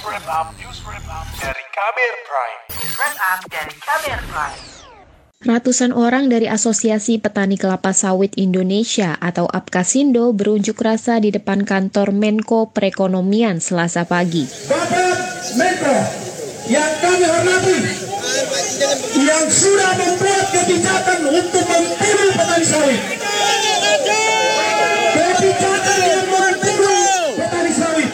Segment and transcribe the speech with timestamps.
[0.00, 2.60] News Wrap Up, News Wrap Up dari Kamer Prime.
[2.72, 4.60] News Wrap Up dari Kamer Prime.
[5.44, 12.16] Ratusan orang dari Asosiasi Petani Kelapa Sawit Indonesia atau APKasindo berunjuk rasa di depan kantor
[12.16, 14.48] Menko Perekonomian Selasa pagi.
[14.72, 15.20] Bapak
[15.60, 15.96] Menko,
[16.72, 17.76] yang kami hormati,
[19.20, 23.00] yang sudah membuat kebijakan untuk membunuh petani sawit.
[25.12, 28.12] Kebijakan yang membunuh petani sawit.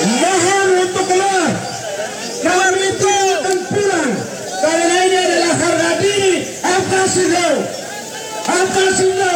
[0.00, 1.52] Mohon untuk keluar.
[2.40, 4.12] Kami itu akan pulang.
[4.60, 6.34] Karena ini adalah harga diri
[7.10, 7.50] Alkasindo.
[8.46, 9.34] Alkasindo.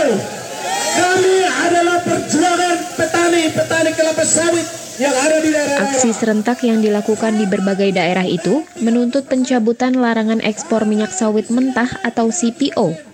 [0.94, 4.62] Kami adalah perjuangan petani-petani kelapa sawit
[5.02, 10.38] yang ada di daerah Aksi serentak yang dilakukan di berbagai daerah itu menuntut pencabutan larangan
[10.46, 13.13] ekspor minyak sawit mentah atau CPO.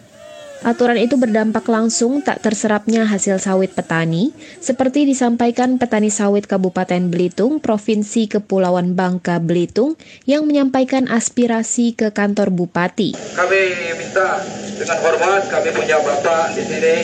[0.61, 4.29] Aturan itu berdampak langsung tak terserapnya hasil sawit petani,
[4.61, 9.97] seperti disampaikan petani sawit Kabupaten Belitung, Provinsi Kepulauan Bangka Belitung,
[10.29, 13.17] yang menyampaikan aspirasi ke kantor bupati.
[13.17, 13.61] Kami
[13.97, 14.45] minta
[14.77, 16.95] dengan hormat, kami punya bapak di sini.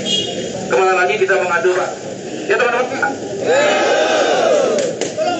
[0.68, 1.90] Ke mana lagi kita mengadu, Pak?
[2.52, 3.12] Ya teman-teman.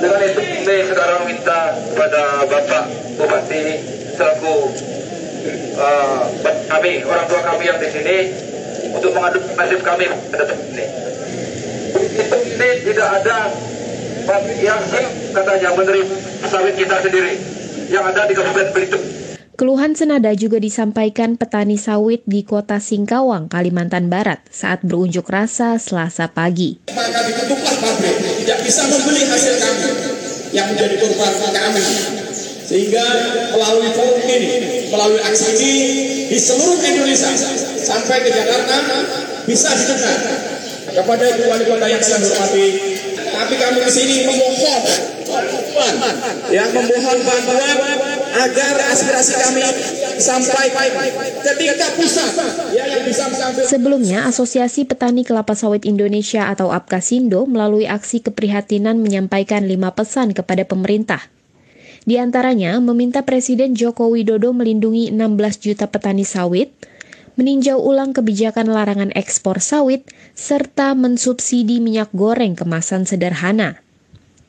[0.00, 1.61] Dengan itu kami sekarang minta
[1.92, 2.84] kepada Bapak
[3.20, 3.62] Bupati
[4.17, 4.72] selaku
[5.77, 6.22] uh,
[6.66, 8.16] kami, orang tua kami yang di sini
[8.92, 10.86] untuk mengadu nasib kami pada ini.
[12.16, 13.38] Itu ini tidak ada
[14.58, 14.83] yang
[15.30, 16.14] katanya menerima
[16.50, 17.34] sawit kita sendiri
[17.92, 19.05] yang ada di Kabupaten Belitung.
[19.56, 26.28] Keluhan senada juga disampaikan petani sawit di kota Singkawang, Kalimantan Barat saat berunjuk rasa selasa
[26.28, 26.77] pagi.
[26.92, 29.88] Maka ditutuplah pabrik, tidak bisa membeli hasil kami
[30.53, 31.84] yang menjadi korban kami.
[32.69, 33.05] Sehingga
[33.56, 34.44] melalui forum ini,
[34.91, 35.75] melalui aksi ini
[36.31, 37.31] di seluruh Indonesia
[37.83, 38.77] sampai ke Jakarta
[39.47, 40.19] bisa didengar
[40.91, 42.67] kepada ibu wali kota yang saya hormati.
[43.27, 44.83] Tapi kami di sini memohon
[46.48, 47.77] yang memohon bantuan
[48.37, 49.61] agar aspirasi kami
[50.17, 50.67] sampai
[51.44, 52.31] ke tingkat pusat
[52.72, 52.84] ya,
[53.66, 60.65] Sebelumnya, Asosiasi Petani Kelapa Sawit Indonesia atau APKasindo melalui aksi keprihatinan menyampaikan lima pesan kepada
[60.65, 61.35] pemerintah.
[62.06, 66.71] Di antaranya, meminta Presiden Joko Widodo melindungi 16 juta petani sawit,
[67.34, 70.06] meninjau ulang kebijakan larangan ekspor sawit,
[70.39, 73.83] serta mensubsidi minyak goreng kemasan sederhana.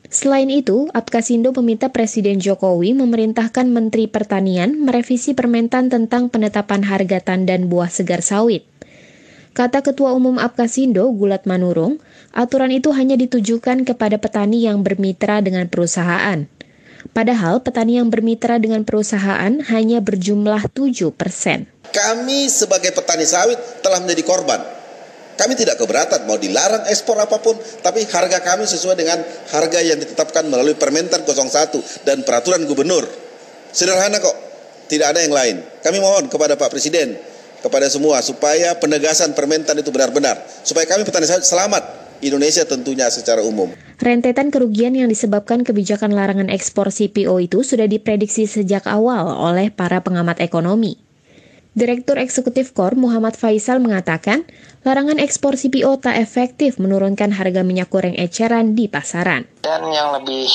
[0.06, 7.66] Selain itu, Apkasindo meminta Presiden Jokowi memerintahkan Menteri Pertanian merevisi permentan tentang penetapan harga tandan
[7.66, 8.70] buah segar sawit.
[9.50, 11.98] Kata Ketua Umum Apkasindo, Gulat Manurung,
[12.30, 16.46] aturan itu hanya ditujukan kepada petani yang bermitra dengan perusahaan.
[17.12, 21.66] Padahal petani yang bermitra dengan perusahaan hanya berjumlah 7 persen.
[21.88, 24.60] Kami sebagai petani sawit telah menjadi korban.
[25.38, 29.22] Kami tidak keberatan mau dilarang ekspor apa pun, tapi harga kami sesuai dengan
[29.54, 33.06] harga yang ditetapkan melalui Permentan 01 dan peraturan gubernur.
[33.70, 34.34] Sederhana kok,
[34.90, 35.62] tidak ada yang lain.
[35.78, 37.14] Kami mohon kepada Pak Presiden,
[37.62, 41.97] kepada semua supaya penegasan Permentan itu benar-benar, supaya kami petani sawit selamat.
[42.22, 43.70] Indonesia tentunya secara umum.
[43.98, 50.02] Rentetan kerugian yang disebabkan kebijakan larangan ekspor CPO itu sudah diprediksi sejak awal oleh para
[50.02, 50.98] pengamat ekonomi.
[51.78, 54.42] Direktur Eksekutif KOR Muhammad Faisal mengatakan,
[54.82, 59.46] larangan ekspor CPO tak efektif menurunkan harga minyak goreng eceran di pasaran.
[59.62, 60.50] Dan yang lebih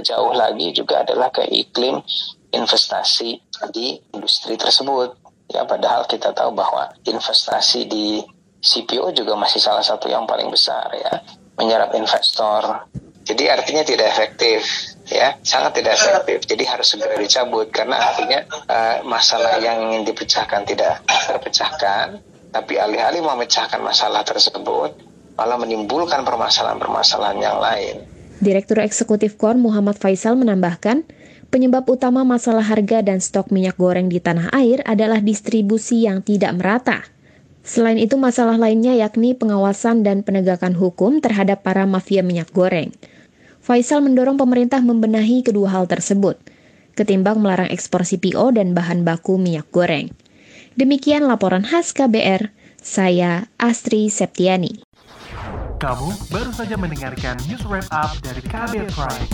[0.00, 2.00] jauh lagi juga adalah ke iklim
[2.56, 3.36] investasi
[3.68, 5.12] di industri tersebut.
[5.52, 8.24] Ya, padahal kita tahu bahwa investasi di
[8.62, 11.20] CPO juga masih salah satu yang paling besar ya,
[11.58, 12.86] menyerap investor.
[13.22, 14.62] Jadi artinya tidak efektif
[15.06, 20.64] ya sangat tidak efektif jadi harus segera dicabut karena artinya uh, masalah yang ingin dipecahkan
[20.64, 24.94] tidak terpecahkan tapi alih-alih memecahkan masalah tersebut
[25.36, 28.04] malah menimbulkan permasalahan-permasalahan yang lain.
[28.42, 31.06] Direktur Eksekutif KOR Muhammad Faisal menambahkan,
[31.48, 36.52] penyebab utama masalah harga dan stok minyak goreng di tanah air adalah distribusi yang tidak
[36.58, 37.06] merata.
[37.62, 42.90] Selain itu masalah lainnya yakni pengawasan dan penegakan hukum terhadap para mafia minyak goreng.
[43.62, 46.34] Faisal mendorong pemerintah membenahi kedua hal tersebut,
[46.98, 50.10] ketimbang melarang ekspor CPO dan bahan baku minyak goreng.
[50.74, 52.50] Demikian laporan khas KBR,
[52.82, 54.82] saya Astri Septiani.
[55.78, 59.26] Kamu baru saja mendengarkan news wrap up dari KBR Prime.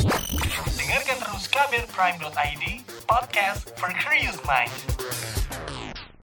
[0.76, 2.64] Dengarkan terus kbrprime.id,
[3.08, 4.72] podcast for curious mind.